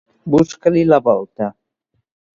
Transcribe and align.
Buscar-li 0.35 0.83
la 0.87 0.99
volta. 1.09 1.53